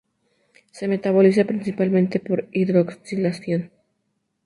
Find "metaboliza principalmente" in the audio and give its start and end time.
0.87-2.19